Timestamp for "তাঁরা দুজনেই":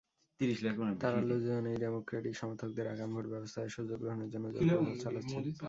1.01-1.77